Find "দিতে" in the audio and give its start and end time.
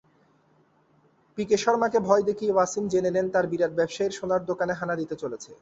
4.95-5.15